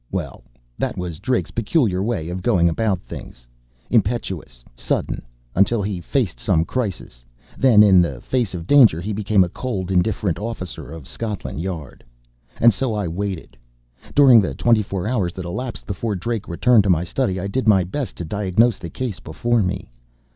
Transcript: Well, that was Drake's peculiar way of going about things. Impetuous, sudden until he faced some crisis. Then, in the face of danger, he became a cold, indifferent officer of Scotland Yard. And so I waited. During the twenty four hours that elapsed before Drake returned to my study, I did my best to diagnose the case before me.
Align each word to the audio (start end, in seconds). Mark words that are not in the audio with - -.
Well, 0.09 0.43
that 0.79 0.97
was 0.97 1.19
Drake's 1.19 1.51
peculiar 1.51 2.01
way 2.01 2.29
of 2.29 2.41
going 2.41 2.67
about 2.67 3.01
things. 3.03 3.45
Impetuous, 3.91 4.63
sudden 4.73 5.21
until 5.53 5.83
he 5.83 6.01
faced 6.01 6.39
some 6.39 6.65
crisis. 6.65 7.23
Then, 7.55 7.83
in 7.83 8.01
the 8.01 8.19
face 8.19 8.55
of 8.55 8.65
danger, 8.65 8.99
he 8.99 9.13
became 9.13 9.43
a 9.43 9.47
cold, 9.49 9.91
indifferent 9.91 10.39
officer 10.39 10.91
of 10.91 11.07
Scotland 11.07 11.61
Yard. 11.61 12.03
And 12.59 12.73
so 12.73 12.95
I 12.95 13.07
waited. 13.07 13.55
During 14.15 14.41
the 14.41 14.55
twenty 14.55 14.81
four 14.81 15.07
hours 15.07 15.33
that 15.33 15.45
elapsed 15.45 15.85
before 15.85 16.15
Drake 16.15 16.47
returned 16.47 16.83
to 16.85 16.89
my 16.89 17.03
study, 17.03 17.39
I 17.39 17.45
did 17.45 17.67
my 17.67 17.83
best 17.83 18.15
to 18.15 18.25
diagnose 18.25 18.79
the 18.79 18.89
case 18.89 19.19
before 19.19 19.61
me. 19.61 19.91